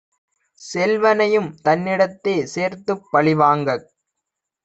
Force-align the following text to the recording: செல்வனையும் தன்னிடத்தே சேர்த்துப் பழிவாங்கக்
செல்வனையும் 0.61 1.49
தன்னிடத்தே 1.61 2.35
சேர்த்துப் 2.45 3.05
பழிவாங்கக் 3.11 3.87